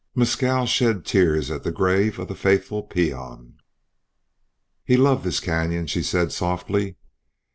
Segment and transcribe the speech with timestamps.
[0.15, 3.57] Mescal shed tears at the grave of the faithful peon.
[4.83, 6.95] "He loved this canyon," she said, softly.